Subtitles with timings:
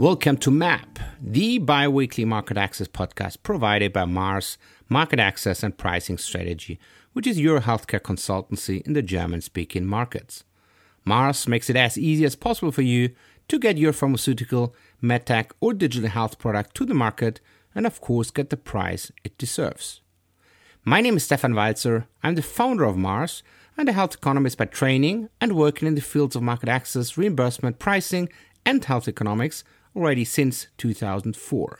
[0.00, 4.56] Welcome to MAP, the bi weekly market access podcast provided by Mars
[4.88, 6.80] Market Access and Pricing Strategy,
[7.12, 10.42] which is your healthcare consultancy in the German speaking markets.
[11.04, 13.10] Mars makes it as easy as possible for you
[13.48, 17.42] to get your pharmaceutical, medtech, or digital health product to the market
[17.74, 20.00] and, of course, get the price it deserves.
[20.82, 22.06] My name is Stefan Walzer.
[22.22, 23.42] I'm the founder of Mars
[23.76, 27.78] and a health economist by training and working in the fields of market access, reimbursement,
[27.78, 28.30] pricing,
[28.64, 29.62] and health economics
[29.94, 31.78] already since 2004.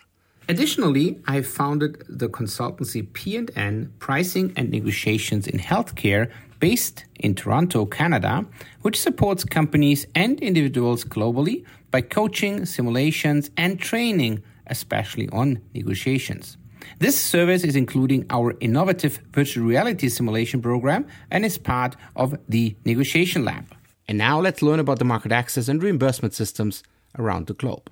[0.49, 8.45] Additionally, I founded the consultancy P&N Pricing and Negotiations in Healthcare based in Toronto, Canada,
[8.83, 16.57] which supports companies and individuals globally by coaching, simulations, and training, especially on negotiations.
[16.99, 22.77] This service is including our innovative virtual reality simulation program and is part of the
[22.85, 23.73] Negotiation Lab.
[24.09, 26.83] And now let's learn about the market access and reimbursement systems
[27.19, 27.91] around the globe.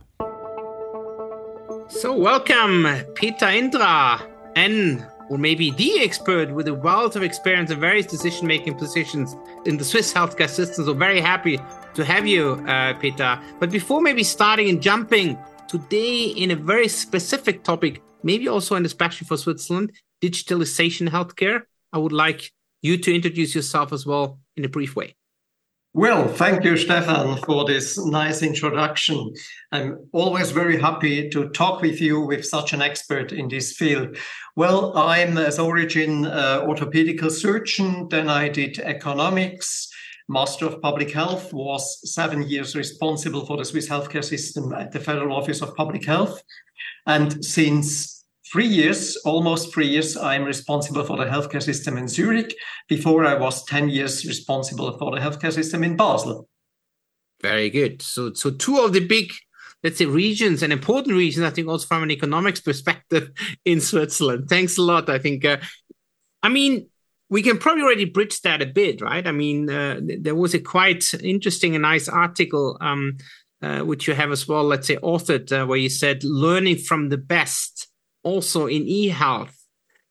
[1.90, 4.20] So, welcome, Peter Indra,
[4.54, 9.34] and or maybe the expert with a wealth of experience in various decision making positions
[9.64, 10.84] in the Swiss healthcare system.
[10.84, 11.58] So, very happy
[11.94, 13.40] to have you, uh, Peter.
[13.58, 18.84] But before maybe starting and jumping today in a very specific topic, maybe also and
[18.84, 21.62] especially for Switzerland, digitalization healthcare,
[21.94, 22.52] I would like
[22.82, 25.14] you to introduce yourself as well in a brief way.
[25.98, 29.34] Well, thank you, Stefan, for this nice introduction.
[29.72, 34.16] I'm always very happy to talk with you with such an expert in this field.
[34.54, 39.88] Well, I'm as origin uh, orthopedical surgeon, then I did economics,
[40.28, 45.00] Master of Public Health, was seven years responsible for the Swiss healthcare system at the
[45.00, 46.40] Federal Office of Public Health.
[47.08, 48.17] And since
[48.50, 52.54] three years, almost three years, I'm responsible for the healthcare system in Zurich.
[52.88, 56.48] Before I was 10 years responsible for the healthcare system in Basel.
[57.42, 58.02] Very good.
[58.02, 59.32] So, so two of the big,
[59.84, 63.30] let's say, regions and important regions, I think also from an economics perspective
[63.64, 64.48] in Switzerland.
[64.48, 65.08] Thanks a lot.
[65.08, 65.58] I think, uh,
[66.42, 66.88] I mean,
[67.30, 69.26] we can probably already bridge that a bit, right?
[69.26, 73.18] I mean, uh, there was a quite interesting and nice article, um,
[73.60, 77.10] uh, which you have as well, let's say, authored, uh, where you said learning from
[77.10, 77.88] the best
[78.22, 79.56] also in e-health.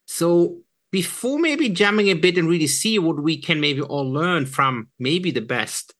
[0.06, 0.60] So
[0.92, 4.88] before maybe jamming a bit and really see what we can maybe all learn from
[5.00, 5.94] maybe the best,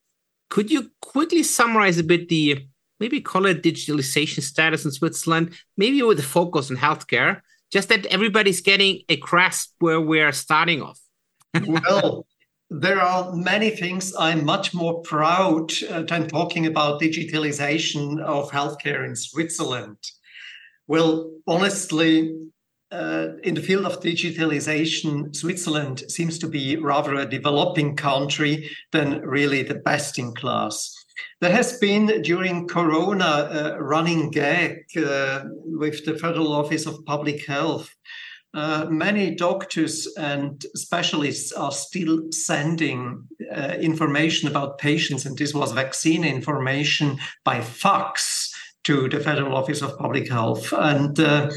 [0.50, 2.66] could you quickly summarize a bit the
[3.00, 8.06] maybe call it digitalization status in Switzerland, maybe with a focus on healthcare, just that
[8.06, 10.98] everybody's getting a grasp where we're starting off?
[11.66, 12.26] well,
[12.70, 19.06] there are many things I'm much more proud uh, than talking about digitalization of healthcare
[19.06, 19.96] in Switzerland.
[20.88, 22.34] Well, honestly,
[22.90, 29.20] uh, in the field of digitalization, Switzerland seems to be rather a developing country than
[29.20, 30.94] really the best in class.
[31.42, 37.44] There has been during Corona a running gag uh, with the Federal Office of Public
[37.44, 37.94] Health.
[38.54, 43.24] Uh, many doctors and specialists are still sending
[43.54, 48.47] uh, information about patients, and this was vaccine information by fax
[48.84, 50.72] to the Federal Office of Public Health.
[50.72, 51.50] And uh,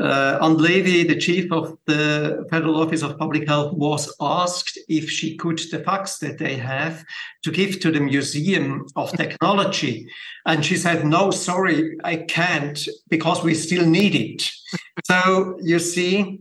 [0.00, 5.08] uh, Anne Levy, the chief of the Federal Office of Public Health, was asked if
[5.08, 7.04] she could the fax that they have
[7.44, 10.08] to give to the Museum of Technology.
[10.46, 14.50] And she said, No, sorry, I can't because we still need it.
[15.04, 16.40] so you see,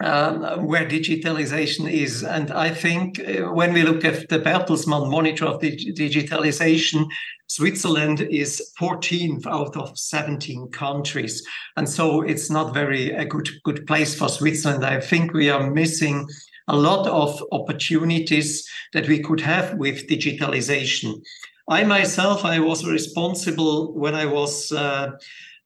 [0.00, 2.22] um, where digitalization is.
[2.22, 7.06] And I think uh, when we look at the Bertelsmann monitor of dig- digitalization,
[7.48, 11.46] Switzerland is 14th out of 17 countries.
[11.76, 14.84] And so it's not very a good, good place for Switzerland.
[14.84, 16.28] I think we are missing
[16.68, 21.22] a lot of opportunities that we could have with digitalization.
[21.70, 25.12] I myself, I was responsible when I was uh,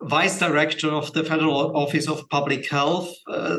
[0.05, 3.15] vice director of the Federal Office of Public Health.
[3.27, 3.59] Uh,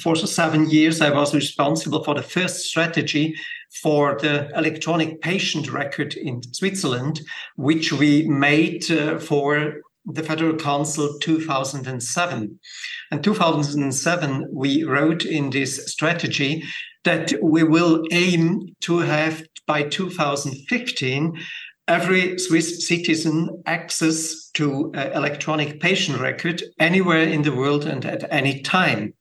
[0.00, 3.34] for seven years, I was responsible for the first strategy
[3.82, 7.22] for the electronic patient record in Switzerland,
[7.56, 12.58] which we made uh, for the Federal Council 2007.
[13.10, 16.64] And 2007, we wrote in this strategy
[17.04, 21.38] that we will aim to have by 2015
[21.92, 28.24] every Swiss citizen access to uh, electronic patient record anywhere in the world and at
[28.32, 29.12] any time.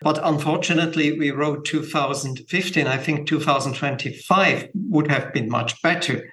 [0.00, 2.86] But unfortunately, we wrote 2015.
[2.86, 6.30] I think 2025 would have been much better.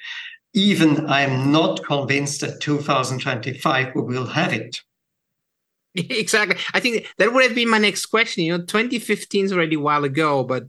[0.53, 4.81] Even I'm not convinced that 2025 we will have it.
[5.95, 6.57] Exactly.
[6.73, 8.44] I think that would have been my next question.
[8.44, 10.67] You know, 2015 is already a while ago, but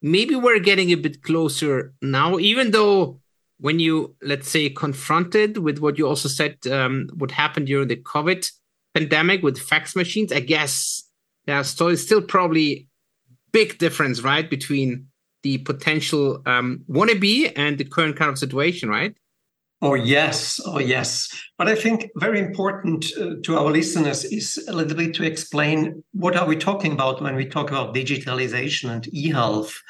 [0.00, 3.20] maybe we're getting a bit closer now, even though
[3.60, 7.96] when you, let's say, confronted with what you also said um, what happened during the
[7.96, 8.50] COVID
[8.94, 11.02] pandemic with fax machines, I guess
[11.46, 12.88] there's still, still probably
[13.52, 15.08] big difference, right, between
[15.42, 19.14] the potential um, wannabe and the current kind of situation, right?
[19.80, 20.60] Oh, yes.
[20.66, 21.28] Oh, yes.
[21.56, 26.02] But I think very important uh, to our listeners is a little bit to explain
[26.12, 29.80] what are we talking about when we talk about digitalization and e-health.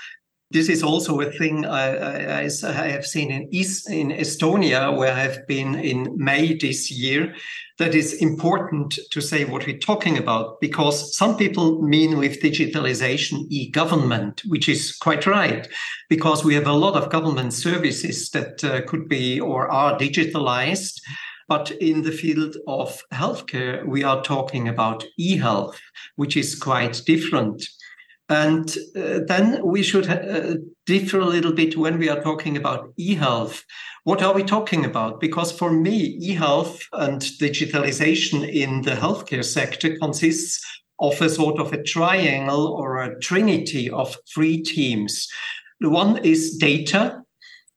[0.50, 5.12] This is also a thing I, I, I have seen in East, in Estonia, where
[5.12, 7.34] I have been in May this year.
[7.76, 13.44] That is important to say what we're talking about because some people mean with digitalization
[13.50, 15.68] e-government, which is quite right,
[16.08, 21.02] because we have a lot of government services that uh, could be or are digitalized.
[21.46, 25.78] But in the field of healthcare, we are talking about e-health,
[26.16, 27.68] which is quite different.
[28.28, 32.92] And uh, then we should uh, differ a little bit when we are talking about
[32.98, 33.64] e-health.
[34.04, 35.20] What are we talking about?
[35.20, 40.62] Because for me, e-health and digitalization in the healthcare sector consists
[41.00, 45.28] of a sort of a triangle or a trinity of three teams.
[45.80, 47.22] The one is data,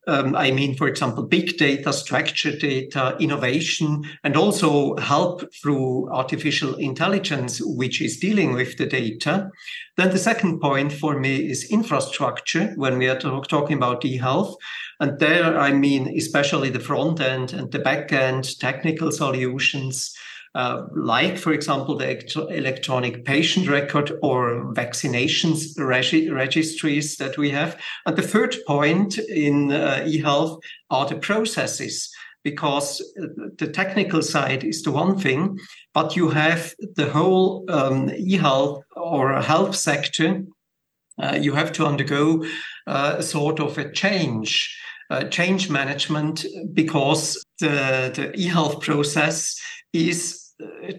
[0.07, 6.75] um, I mean, for example, big data, structured data, innovation, and also help through artificial
[6.75, 9.51] intelligence, which is dealing with the data.
[9.97, 14.55] Then the second point for me is infrastructure when we are talk- talking about e-health.
[14.99, 20.15] And there, I mean, especially the front end and the back end technical solutions
[20.53, 27.79] uh, like, for example, the electronic patient record or vaccinations regi- registries that we have.
[28.05, 30.59] And the third point in uh, e-health
[30.89, 32.13] are the processes
[32.43, 33.27] because uh,
[33.57, 35.57] the technical side is the one thing,
[35.93, 40.43] but you have the whole um, e-health or health sector.
[41.21, 42.43] Uh, you have to undergo
[42.87, 44.77] uh, sort of a change,
[45.29, 49.55] change management, because the, the e-health process
[49.93, 50.40] is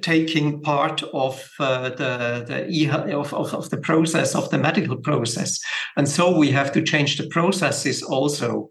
[0.01, 5.61] taking part of uh, the the of, of, of the process of the medical process,
[5.97, 8.71] and so we have to change the processes also.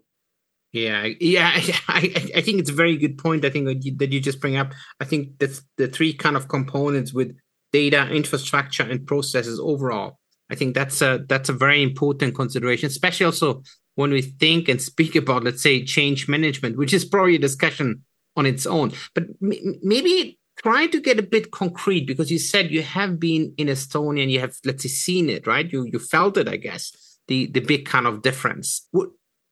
[0.72, 1.50] Yeah, yeah,
[1.88, 3.44] I, I think it's a very good point.
[3.44, 4.72] I think that you, that you just bring up.
[5.00, 7.36] I think that's the three kind of components with
[7.72, 10.18] data, infrastructure, and processes overall.
[10.50, 13.62] I think that's a that's a very important consideration, especially also
[13.94, 18.02] when we think and speak about, let's say, change management, which is probably a discussion
[18.36, 18.92] on its own.
[19.14, 23.68] But maybe try to get a bit concrete because you said you have been in
[23.68, 25.70] Estonia and you have, let's say, seen it, right?
[25.72, 28.86] You you felt it, I guess, the the big kind of difference.
[28.90, 29.10] What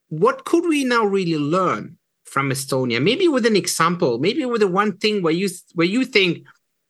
[0.09, 3.03] what could we now really learn from Estonia?
[3.03, 6.47] Maybe with an example, maybe with the one thing where you where you think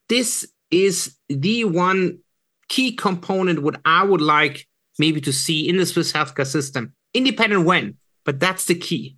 [0.09, 2.19] this is the one
[2.69, 4.67] key component what I would like
[4.99, 9.17] maybe to see in the Swiss healthcare system, independent when, but that's the key.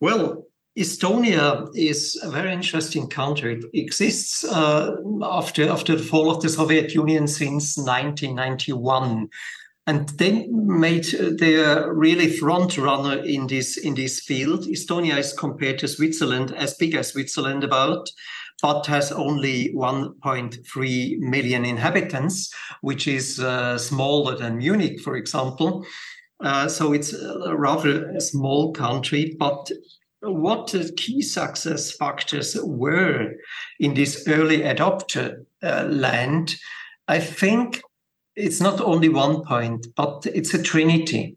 [0.00, 0.46] Well,
[0.76, 3.60] Estonia is a very interesting country.
[3.72, 9.28] It exists uh, after after the fall of the Soviet Union since 1991,
[9.86, 11.06] and they made
[11.38, 14.64] their really front runner in this in this field.
[14.64, 18.10] Estonia is compared to Switzerland as big as Switzerland about,
[18.60, 25.86] but has only 1.3 million inhabitants, which is uh, smaller than Munich, for example.
[26.40, 29.70] Uh, so it's a rather small country, but
[30.24, 33.34] what the key success factors were
[33.80, 36.54] in this early adopter uh, land,
[37.08, 37.82] I think
[38.36, 41.36] it's not only one point, but it's a trinity.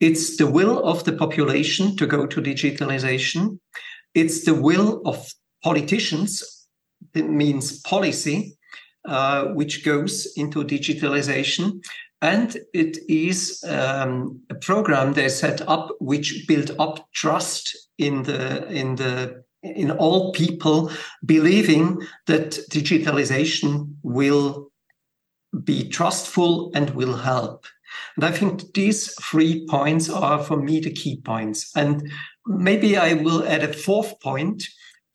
[0.00, 3.58] It's the will of the population to go to digitalization.
[4.14, 5.32] It's the will of
[5.62, 6.68] politicians,
[7.14, 8.56] it means policy,
[9.04, 11.82] uh, which goes into digitalization.
[12.20, 18.66] And it is um, a program they set up which built up trust in the
[18.68, 20.90] in the in all people
[21.24, 24.70] believing that digitalization will
[25.64, 27.66] be trustful and will help.
[28.16, 31.74] And I think these three points are for me the key points.
[31.74, 32.10] And
[32.46, 34.64] maybe I will add a fourth point.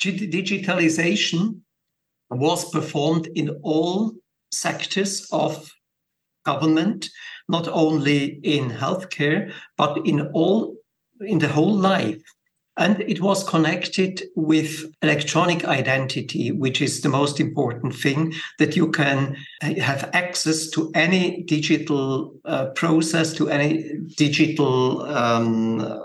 [0.01, 1.61] Digitalization
[2.29, 4.13] was performed in all
[4.51, 5.71] sectors of
[6.45, 7.09] government,
[7.47, 10.75] not only in healthcare, but in all
[11.21, 12.21] in the whole life.
[12.77, 18.89] And it was connected with electronic identity, which is the most important thing that you
[18.89, 26.01] can have access to any digital uh, process, to any digital um,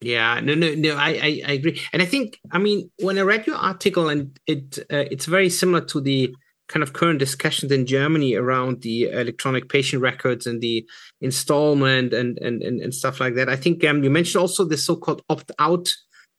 [0.00, 0.94] Yeah, no, no, no.
[0.94, 4.38] I, I, I agree, and I think I mean when I read your article, and
[4.46, 6.34] it uh, it's very similar to the
[6.68, 10.86] kind of current discussions in Germany around the electronic patient records and the
[11.20, 13.48] installment and and and, and stuff like that.
[13.48, 15.92] I think um, you mentioned also the so-called opt-out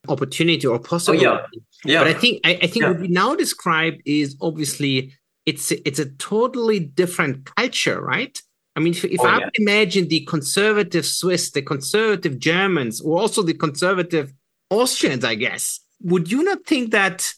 [0.09, 1.25] opportunity or possibility.
[1.25, 1.47] Oh,
[1.85, 1.93] yeah.
[1.93, 1.99] yeah.
[1.99, 2.89] But I think I, I think yeah.
[2.89, 5.13] what we now describe is obviously
[5.45, 8.37] it's it's a totally different culture, right?
[8.75, 9.49] I mean, if, if oh, I yeah.
[9.55, 14.33] imagine the conservative Swiss, the conservative Germans, or also the conservative
[14.69, 17.33] Austrians, I guess, would you not think that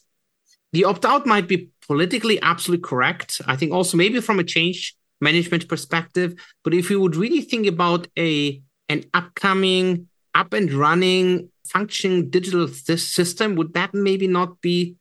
[0.74, 3.42] the opt out might be politically absolutely correct.
[3.48, 7.68] I think also maybe from a change management perspective, but if you would really think
[7.68, 14.96] about a an upcoming up and running functioning digital system, would that maybe not be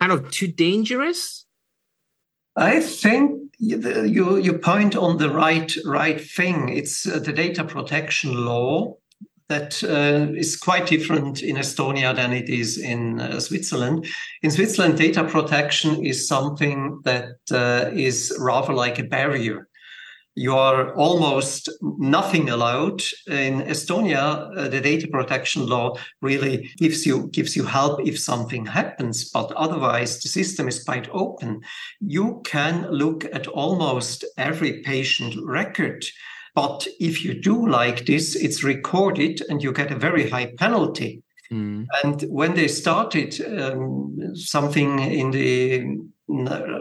[0.00, 1.46] kind of too dangerous?
[2.56, 6.68] I think you you point on the right right thing.
[6.68, 8.96] It's uh, the data protection law
[9.52, 14.06] that uh, is quite different in Estonia than it is in uh, Switzerland.
[14.42, 19.68] In Switzerland, data protection is something that uh, is rather like a barrier.
[20.34, 21.68] You are almost
[22.16, 23.02] nothing allowed.
[23.26, 24.24] In Estonia,
[24.56, 29.52] uh, the data protection law really gives you gives you help if something happens, but
[29.52, 31.60] otherwise the system is quite open.
[32.00, 36.02] You can look at almost every patient record
[36.54, 41.22] but if you do like this, it's recorded and you get a very high penalty.
[41.50, 41.86] Mm.
[42.02, 45.98] And when they started um, something in the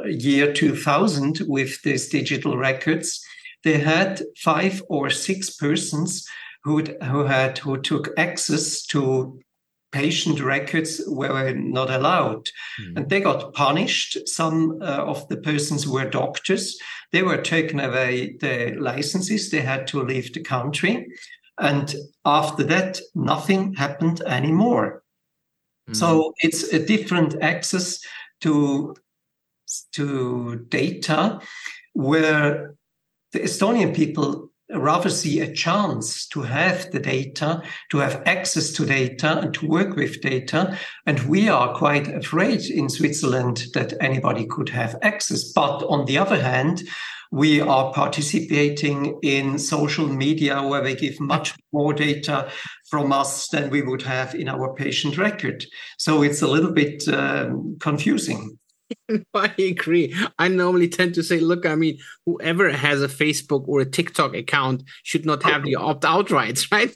[0.08, 3.24] year 2000 with these digital records,
[3.64, 6.28] they had five or six persons
[6.64, 9.40] who who had who took access to
[9.92, 12.50] patient records were not allowed.
[12.80, 12.98] Mm.
[12.98, 14.28] And they got punished.
[14.28, 16.80] Some uh, of the persons were doctors.
[17.12, 19.50] They were taken away their licenses.
[19.50, 21.08] They had to leave the country.
[21.58, 21.94] And
[22.26, 25.04] after that, nothing happened anymore.
[25.90, 25.96] Mm.
[25.96, 28.00] So it's a different access
[28.42, 28.96] to,
[29.94, 31.42] to data
[31.94, 32.76] where
[33.34, 38.86] the Estonian people rather see a chance to have the data, to have access to
[38.86, 40.78] data and to work with data.
[41.06, 45.52] And we are quite afraid in Switzerland that anybody could have access.
[45.52, 46.84] But on the other hand,
[47.32, 52.52] we are participating in social media where they give much more data
[52.90, 55.66] from us than we would have in our patient record.
[55.98, 58.60] So it's a little bit um, confusing.
[59.34, 60.16] I agree.
[60.40, 64.36] I normally tend to say, look, I mean, whoever has a Facebook or a TikTok
[64.36, 66.96] account should not have the opt out rights, right?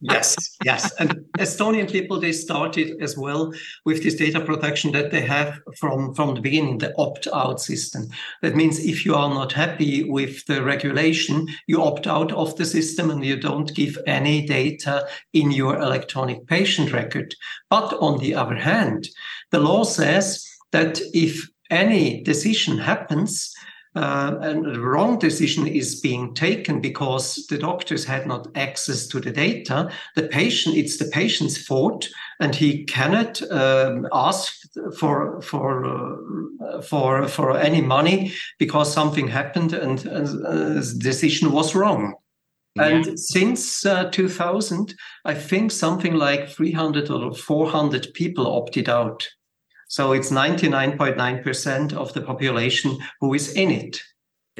[0.00, 0.92] yes, yes.
[1.00, 3.52] And Estonian people, they started as well
[3.84, 8.06] with this data protection that they have from, from the beginning, the opt out system.
[8.42, 12.64] That means if you are not happy with the regulation, you opt out of the
[12.64, 17.34] system and you don't give any data in your electronic patient record.
[17.70, 19.08] But on the other hand,
[19.50, 23.52] the law says that if any decision happens,
[23.96, 29.18] uh, and a wrong decision is being taken because the doctors had not access to
[29.18, 32.06] the data, the patient, it's the patient's fault,
[32.38, 34.52] and he cannot um, ask
[34.98, 41.74] for for uh, for for any money because something happened and uh, the decision was
[41.74, 42.14] wrong.
[42.74, 42.88] Yeah.
[42.88, 44.94] And since uh, 2000,
[45.24, 49.26] I think something like 300 or 400 people opted out.
[49.88, 54.00] So it's 99.9% of the population who is in it.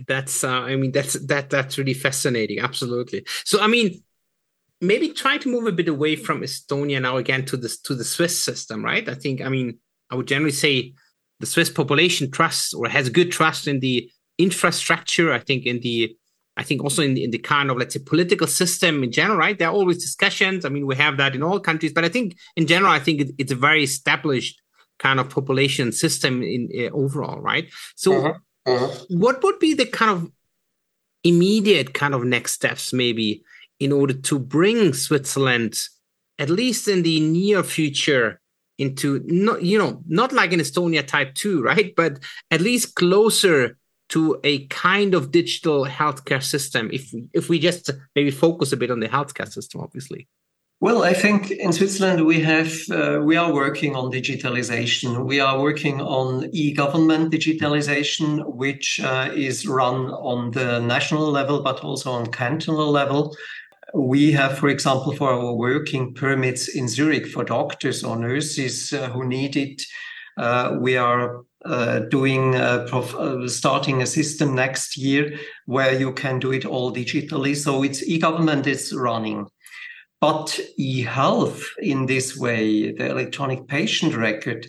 [0.06, 2.58] That's, uh, I mean, that's that that's really fascinating.
[2.60, 3.24] Absolutely.
[3.44, 4.02] So, I mean,
[4.80, 8.04] maybe try to move a bit away from Estonia now again to this to the
[8.04, 9.08] Swiss system, right?
[9.08, 9.78] I think, I mean,
[10.10, 10.92] I would generally say
[11.40, 15.32] the Swiss population trusts or has good trust in the infrastructure.
[15.32, 16.14] I think in the
[16.58, 19.38] I think also in the, in the kind of let's say political system in general,
[19.38, 19.58] right?
[19.58, 20.64] There are always discussions.
[20.64, 23.20] I mean, we have that in all countries, but I think in general, I think
[23.20, 24.60] it, it's a very established
[24.98, 27.68] kind of population system in uh, overall, right?
[27.94, 28.34] So, uh-huh.
[28.66, 29.04] Uh-huh.
[29.10, 30.30] what would be the kind of
[31.22, 33.42] immediate kind of next steps, maybe,
[33.78, 35.78] in order to bring Switzerland,
[36.38, 38.40] at least in the near future,
[38.78, 41.94] into not you know not like in Estonia Type Two, right?
[41.96, 42.18] But
[42.50, 48.30] at least closer to a kind of digital healthcare system if if we just maybe
[48.30, 50.28] focus a bit on the healthcare system obviously
[50.80, 55.60] well i think in switzerland we have uh, we are working on digitalization we are
[55.60, 62.26] working on e-government digitalization which uh, is run on the national level but also on
[62.26, 63.34] cantonal level
[63.94, 69.08] we have, for example, for our working permits in Zurich for doctors or nurses uh,
[69.10, 69.82] who need it,
[70.36, 76.12] uh, we are uh, doing uh, prof- uh, starting a system next year where you
[76.12, 77.56] can do it all digitally.
[77.56, 79.46] So it's e-government is running.
[80.20, 84.66] But e-health in this way, the electronic patient record,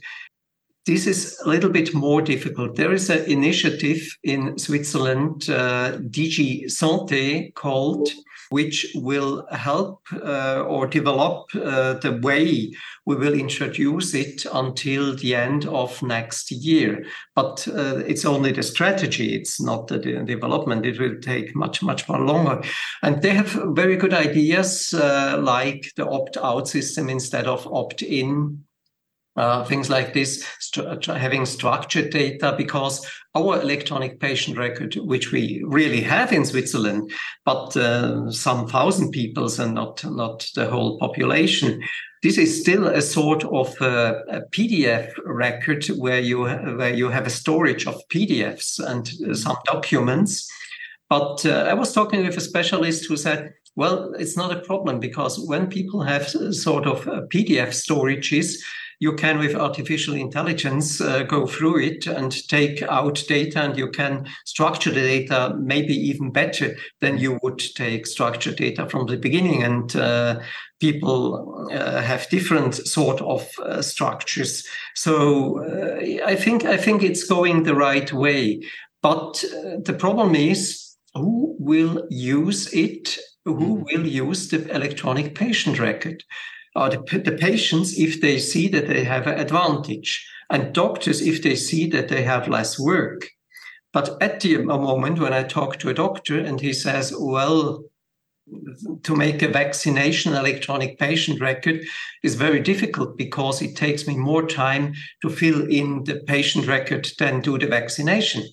[0.88, 2.76] this is a little bit more difficult.
[2.76, 8.10] There is an initiative in Switzerland, uh, DigiSanté, called
[8.50, 12.74] which will help uh, or develop uh, the way
[13.06, 17.06] we will introduce it until the end of next year.
[17.36, 20.86] But uh, it's only the strategy, it's not the de- development.
[20.86, 22.62] It will take much, much more longer.
[23.04, 28.02] And they have very good ideas uh, like the opt out system instead of opt
[28.02, 28.64] in
[29.38, 35.64] uh, things like this, st- having structured data, because our electronic patient record, which we
[35.66, 37.12] really have in Switzerland,
[37.46, 41.82] but uh, some thousand people and not not the whole population,
[42.24, 47.28] this is still a sort of a, a PDF record where you where you have
[47.28, 50.50] a storage of PDFs and uh, some documents.
[51.10, 55.00] But uh, I was talking with a specialist who said, well, it's not a problem
[55.00, 58.58] because when people have sort of uh, PDF storages,
[59.00, 63.90] you can with artificial intelligence uh, go through it and take out data and you
[63.90, 69.18] can structure the data maybe even better than you would take structured data from the
[69.18, 69.64] beginning.
[69.64, 70.40] And uh,
[70.80, 74.66] people uh, have different sort of uh, structures.
[74.96, 78.64] So uh, i think i think it's going the right way.
[79.02, 83.18] But uh, the problem is who will use it?
[83.46, 86.24] Who will use the electronic patient record
[86.78, 91.42] are the, the patients if they see that they have an advantage, and doctors if
[91.44, 93.28] they see that they have less work.
[93.94, 97.84] But at the moment when I talk to a doctor and he says, well,
[99.04, 101.82] to make a vaccination electronic patient record
[102.24, 107.10] is very difficult because it takes me more time to fill in the patient record
[107.20, 108.44] than do the vaccination.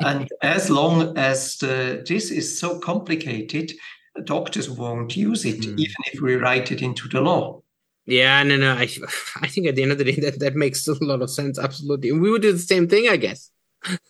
[0.00, 3.72] And as long as the, this is so complicated,
[4.22, 5.78] doctors won't use it, mm.
[5.78, 7.60] even if we write it into the law.
[8.06, 8.74] Yeah, no, no.
[8.74, 8.88] I,
[9.40, 11.58] I think at the end of the day, that, that makes a lot of sense.
[11.58, 12.10] Absolutely.
[12.10, 13.50] And we would do the same thing, I guess.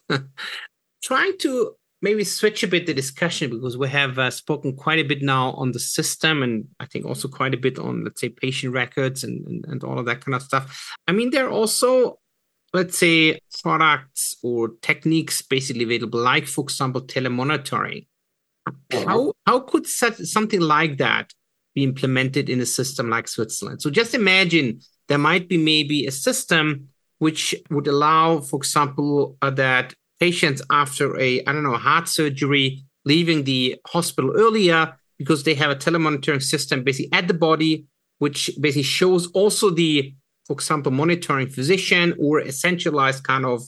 [1.03, 5.05] Trying to maybe switch a bit the discussion because we have uh, spoken quite a
[5.05, 8.29] bit now on the system and I think also quite a bit on, let's say,
[8.29, 10.95] patient records and, and, and all of that kind of stuff.
[11.09, 12.19] I mean, there are also,
[12.75, 18.07] let's say, products or techniques basically available, like, for example, telemonitoring
[18.93, 21.33] how how could such something like that
[21.75, 23.83] be implemented in a system like Switzerland?
[23.83, 29.51] So just imagine there might be maybe a system which would allow, for example, uh,
[29.51, 35.55] that patients after a I don't know heart surgery leaving the hospital earlier because they
[35.55, 37.87] have a telemonitoring system basically at the body,
[38.19, 40.15] which basically shows also the,
[40.47, 43.63] for example, monitoring physician or a centralized kind of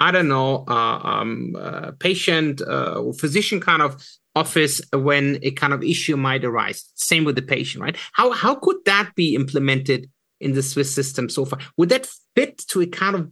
[0.00, 4.02] I don't know, uh, um, uh, patient uh, or physician kind of
[4.34, 6.90] office when a kind of issue might arise.
[6.94, 7.96] Same with the patient, right?
[8.12, 11.60] How how could that be implemented in the Swiss system so far?
[11.76, 13.30] Would that fit to a kind of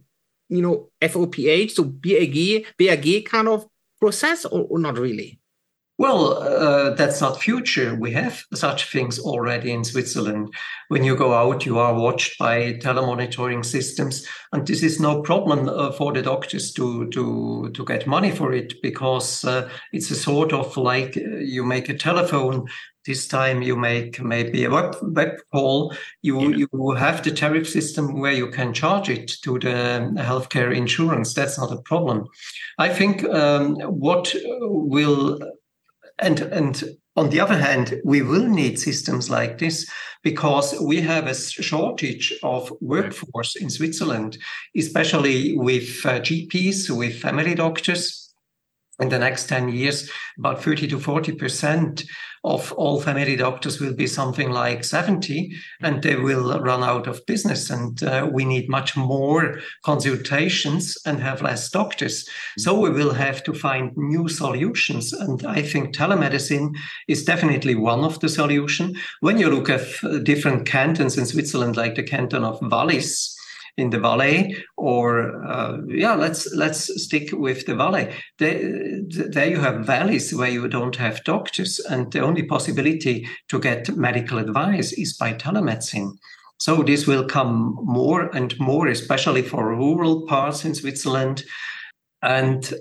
[0.49, 3.65] you know FOPH, so BAG, BAG kind of
[3.99, 5.40] process, or, or not really?
[6.01, 7.93] Well, uh, that's not future.
[7.93, 10.51] We have such things already in Switzerland.
[10.87, 15.69] When you go out, you are watched by telemonitoring systems, and this is no problem
[15.69, 20.15] uh, for the doctors to to to get money for it because uh, it's a
[20.15, 22.65] sort of like uh, you make a telephone.
[23.05, 25.93] This time you make maybe a web, web call.
[26.23, 26.65] You yeah.
[26.71, 31.35] you have the tariff system where you can charge it to the healthcare insurance.
[31.35, 32.25] That's not a problem.
[32.79, 35.37] I think um, what will
[36.21, 36.83] and, and
[37.15, 39.89] on the other hand, we will need systems like this
[40.23, 44.37] because we have a shortage of workforce in Switzerland,
[44.77, 48.30] especially with uh, GPs, with family doctors.
[49.01, 52.03] In the next 10 years, about 30 to 40%
[52.43, 57.25] of all family doctors will be something like 70 and they will run out of
[57.27, 57.69] business.
[57.69, 62.27] And uh, we need much more consultations and have less doctors.
[62.57, 65.13] So we will have to find new solutions.
[65.13, 66.75] And I think telemedicine
[67.07, 68.95] is definitely one of the solution.
[69.19, 73.37] When you look at different cantons in Switzerland, like the canton of Wallis,
[73.77, 78.13] in the Valais, or uh, yeah, let's let's stick with the Valais.
[78.39, 83.59] There, there you have valleys where you don't have doctors, and the only possibility to
[83.59, 86.11] get medical advice is by telemedicine.
[86.57, 91.43] So this will come more and more, especially for rural parts in Switzerland.
[92.21, 92.71] And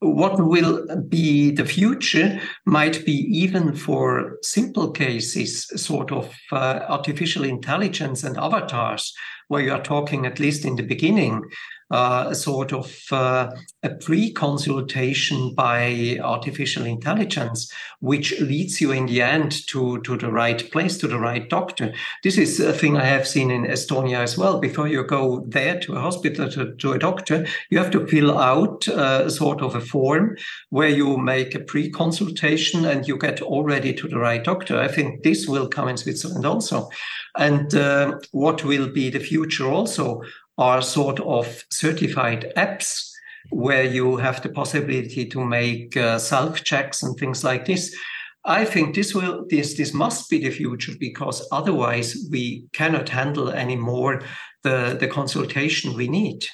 [0.00, 7.44] what will be the future might be even for simple cases, sort of uh, artificial
[7.44, 9.12] intelligence and avatars,
[9.48, 11.42] where you are talking, at least in the beginning,
[11.90, 13.50] a sort of uh,
[13.82, 20.70] a pre-consultation by artificial intelligence, which leads you in the end to, to the right
[20.70, 21.94] place, to the right doctor.
[22.22, 24.58] This is a thing I have seen in Estonia as well.
[24.58, 28.36] Before you go there to a hospital, to, to a doctor, you have to fill
[28.38, 30.36] out a sort of a form
[30.70, 34.78] where you make a pre-consultation and you get already to the right doctor.
[34.78, 36.90] I think this will come in Switzerland also.
[37.36, 40.22] And uh, what will be the future also
[40.58, 43.08] are sort of certified apps
[43.50, 47.96] where you have the possibility to make uh, self checks and things like this.
[48.44, 53.50] I think this will this this must be the future because otherwise we cannot handle
[53.50, 54.22] anymore
[54.62, 56.46] the the consultation we need.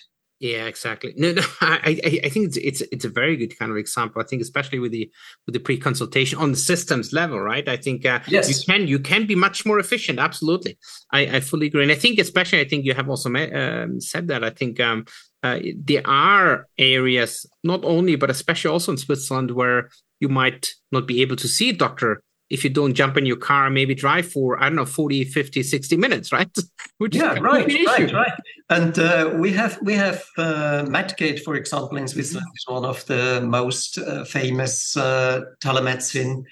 [0.44, 1.14] Yeah, exactly.
[1.16, 4.20] No, no, I, I, I think it's, it's it's a very good kind of example.
[4.20, 5.10] I think especially with the
[5.46, 7.66] with the pre-consultation on the systems level, right?
[7.66, 8.50] I think uh, yes.
[8.50, 10.18] you can you can be much more efficient.
[10.18, 10.76] Absolutely,
[11.10, 11.82] I, I fully agree.
[11.82, 14.44] And I think especially I think you have also um, said that.
[14.44, 15.06] I think um,
[15.42, 19.88] uh, there are areas not only but especially also in Switzerland where
[20.20, 22.22] you might not be able to see a doctor
[22.54, 25.62] if you don't jump in your car maybe drive for i don't know 40 50
[25.62, 26.48] 60 minutes right?
[26.98, 28.32] Which yeah right right right.
[28.70, 33.04] And uh, we have we have uh, medgate for example in switzerland is one of
[33.06, 36.44] the most uh, famous uh, telemedicine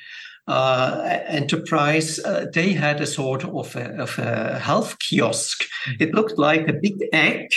[0.48, 2.18] uh, enterprise.
[2.18, 5.62] Uh, they had a sort of a, of a health kiosk.
[5.62, 6.02] Mm-hmm.
[6.02, 7.52] it looked like a big egg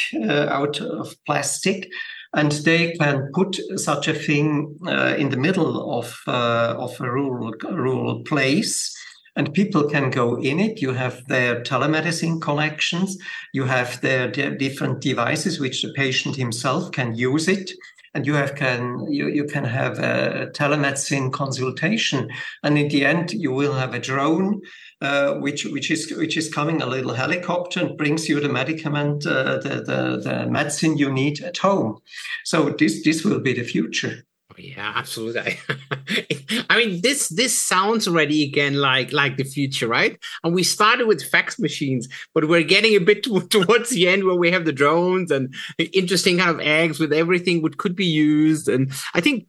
[0.58, 1.90] out of plastic
[2.36, 7.10] and they can put such a thing uh, in the middle of uh, of a
[7.10, 8.94] rural rural place.
[9.38, 10.82] And people can go in it.
[10.82, 13.18] You have their telemedicine collections.
[13.52, 17.70] You have their, different devices which the patient himself can use it.
[18.14, 22.30] And you have can you, you can have a telemedicine consultation.
[22.64, 24.62] And in the end you will have a drone
[25.02, 26.82] uh, which which is which is coming.
[26.82, 31.42] A little helicopter and brings you the medicament uh, the, the the medicine you need
[31.42, 32.00] at home.
[32.44, 34.24] So this this will be the future.
[34.58, 35.58] Yeah absolutely.
[36.70, 40.18] I mean this this sounds already again like like the future right?
[40.44, 44.24] And we started with fax machines but we're getting a bit to, towards the end
[44.24, 48.06] where we have the drones and interesting kind of eggs with everything what could be
[48.06, 48.70] used.
[48.70, 49.48] And i think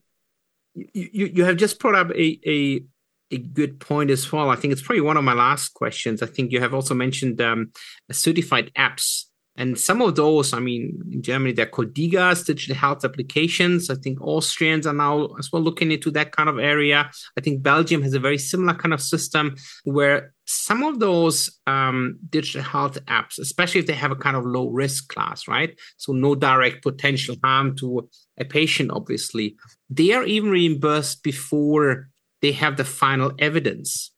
[0.74, 2.82] you you have just brought up a a
[3.30, 4.50] a good point as well.
[4.50, 6.22] I think it's probably one of my last questions.
[6.22, 7.72] I think you have also mentioned um,
[8.10, 9.24] certified apps
[9.58, 13.88] and some of those, I mean, in Germany, they're called DiGAs, digital health applications.
[13.88, 17.10] I think Austrians are now as well looking into that kind of area.
[17.36, 22.18] I think Belgium has a very similar kind of system where some of those um,
[22.28, 25.78] digital health apps, especially if they have a kind of low risk class, right?
[25.96, 28.08] So no direct potential harm to
[28.38, 29.56] a patient, obviously,
[29.88, 32.08] they are even reimbursed before
[32.42, 34.12] they have the final evidence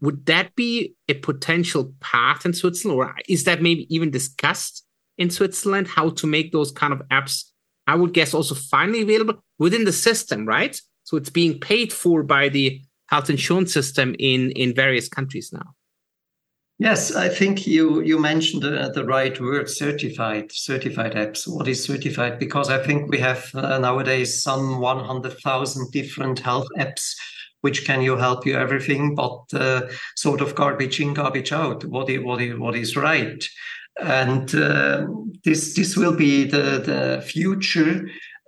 [0.00, 4.86] would that be a potential path in Switzerland, or is that maybe even discussed
[5.18, 5.88] in Switzerland?
[5.88, 7.44] How to make those kind of apps?
[7.86, 10.80] I would guess also finally available within the system, right?
[11.02, 15.74] So it's being paid for by the health insurance system in in various countries now.
[16.78, 21.46] Yes, I think you you mentioned the, the right word, certified, certified apps.
[21.46, 22.38] What is certified?
[22.40, 27.14] Because I think we have uh, nowadays some 100,000 different health apps
[27.60, 31.82] which can you help you everything, but uh, sort of garbage in, garbage out.
[31.86, 33.42] What is, what is, what is right?
[34.02, 35.06] And uh,
[35.44, 38.06] this this will be the the future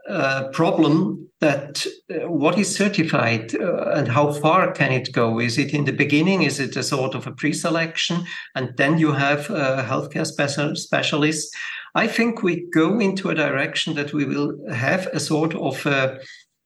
[0.08, 5.38] uh, problem that uh, what is certified uh, and how far can it go?
[5.38, 6.42] Is it in the beginning?
[6.42, 11.54] Is it a sort of a pre-selection, and then you have a healthcare special, specialists?
[11.94, 16.20] I think we go into a direction that we will have a sort of a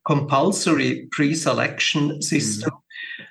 [0.06, 2.70] compulsory pre-selection system.
[2.70, 2.78] Mm.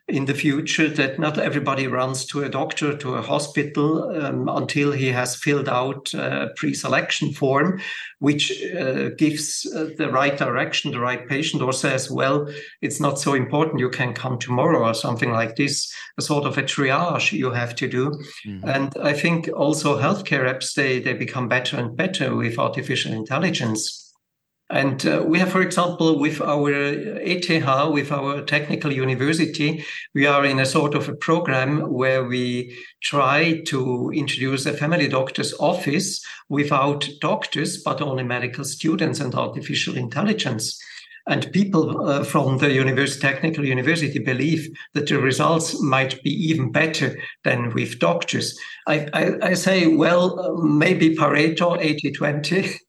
[0.08, 4.92] In the future that not everybody runs to a doctor, to a hospital um, until
[4.92, 7.80] he has filled out a pre selection form,
[8.20, 12.48] which uh, gives uh, the right direction, the right patient, or says, well,
[12.82, 16.58] it's not so important, you can come tomorrow, or something like this, a sort of
[16.58, 18.12] a triage you have to do.
[18.46, 18.68] Mm-hmm.
[18.68, 24.09] And I think also healthcare apps, they, they become better and better with artificial intelligence
[24.72, 27.50] and uh, we have, for example, with our ETH,
[27.92, 33.62] with our technical university, we are in a sort of a program where we try
[33.66, 40.80] to introduce a family doctor's office without doctors, but only medical students and artificial intelligence.
[41.28, 46.72] And people uh, from the university, technical university believe that the results might be even
[46.72, 48.58] better than with doctors.
[48.88, 52.80] I, I, I say, well, maybe Pareto 80 20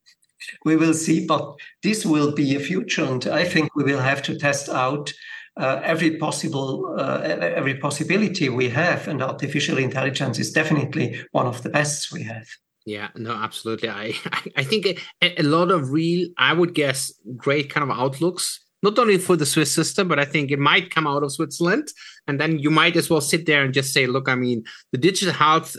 [0.65, 1.27] we will see.
[1.27, 5.13] But this will be a future, and I think we will have to test out
[5.57, 11.63] uh, every possible uh, every possibility we have, and artificial intelligence is definitely one of
[11.63, 12.47] the best we have.
[12.87, 13.91] Yeah, no, absolutely.
[13.91, 14.15] I
[14.57, 18.99] I think a, a lot of real, I would guess, great kind of outlooks not
[18.99, 21.89] only for the Swiss system, but I think it might come out of Switzerland.
[22.27, 24.99] And then you might as well sit there and just say, look, I mean, the
[24.99, 25.77] digital health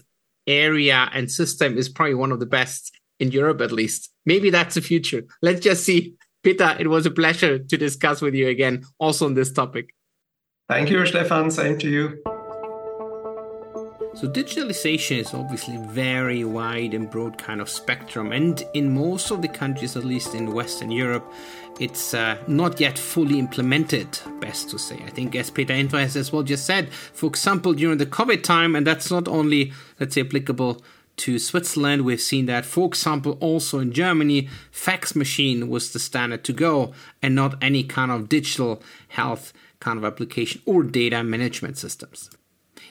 [0.48, 4.11] area and system is probably one of the best in Europe at least.
[4.26, 5.24] Maybe that's the future.
[5.42, 6.16] Let's just see.
[6.44, 9.94] Peter, it was a pleasure to discuss with you again, also on this topic.
[10.68, 11.52] Thank you, Stefan.
[11.52, 12.22] Same to you.
[14.14, 19.42] So, digitalization is obviously very wide and broad kind of spectrum, and in most of
[19.42, 21.32] the countries, at least in Western Europe,
[21.80, 25.02] it's uh, not yet fully implemented, best to say.
[25.06, 28.44] I think, as Peter Indra has as well just said, for example, during the COVID
[28.44, 30.84] time, and that's not only, let's say, applicable
[31.22, 32.02] to Switzerland.
[32.02, 36.94] We've seen that, for example, also in Germany, fax machine was the standard to go
[37.22, 42.30] and not any kind of digital health kind of application or data management systems.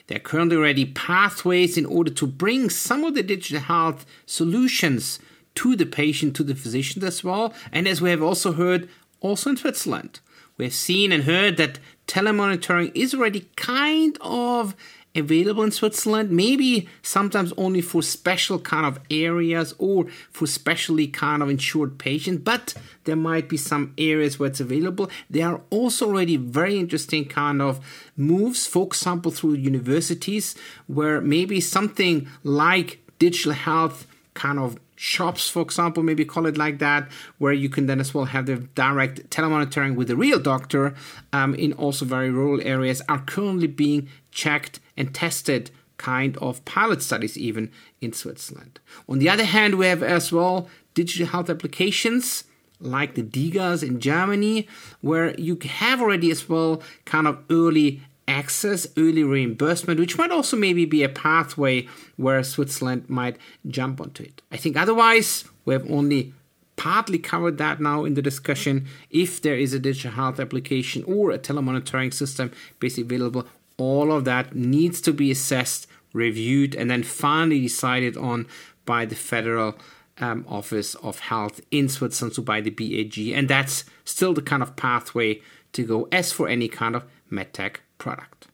[0.07, 5.19] There are currently already pathways in order to bring some of the digital health solutions
[5.55, 7.53] to the patient, to the physician as well.
[7.71, 8.87] And as we have also heard,
[9.19, 10.21] also in Switzerland,
[10.57, 14.75] we have seen and heard that telemonitoring is already kind of
[15.15, 21.43] available in Switzerland, maybe sometimes only for special kind of areas or for specially kind
[21.43, 25.09] of insured patients, but there might be some areas where it's available.
[25.29, 30.55] There are also already very interesting kind of moves, for example, through universities
[30.87, 34.07] where maybe something like digital health
[34.41, 38.11] kind of shops, for example, maybe call it like that, where you can then as
[38.11, 40.95] well have the direct telemonitoring with the real doctor
[41.31, 47.03] um, in also very rural areas are currently being checked and tested kind of pilot
[47.03, 48.79] studies even in Switzerland.
[49.07, 52.43] On the other hand, we have as well digital health applications
[52.79, 54.67] like the DiGAs in Germany,
[55.01, 58.01] where you have already as well kind of early
[58.31, 64.23] access, early reimbursement, which might also maybe be a pathway where Switzerland might jump onto
[64.23, 64.41] it.
[64.51, 66.33] I think otherwise, we have only
[66.77, 68.87] partly covered that now in the discussion.
[69.11, 73.45] If there is a digital health application or a telemonitoring system basically available,
[73.77, 78.47] all of that needs to be assessed, reviewed, and then finally decided on
[78.85, 79.77] by the Federal
[80.17, 83.17] um, Office of Health in Switzerland, so by the BAG.
[83.29, 85.41] And that's still the kind of pathway
[85.73, 88.47] to go as for any kind of medtech product.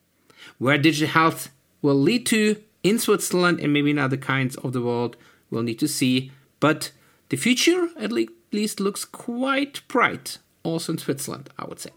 [0.58, 4.82] Where digital health will lead to in Switzerland and maybe in other kinds of the
[4.82, 5.16] world,
[5.50, 6.30] we'll need to see.
[6.60, 6.92] But
[7.30, 11.90] the future at least looks quite bright, also in Switzerland, I would say.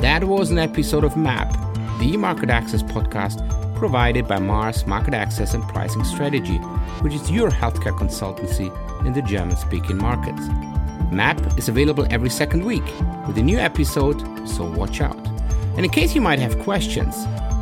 [0.00, 1.52] That was an episode of MAP,
[2.00, 3.38] the market access podcast
[3.76, 6.58] provided by Mars Market Access and Pricing Strategy,
[7.02, 8.68] which is your healthcare consultancy
[9.06, 10.42] in the German speaking markets.
[11.12, 12.84] MAP is available every second week
[13.26, 15.18] with a new episode, so watch out.
[15.76, 17.16] And in case you might have questions,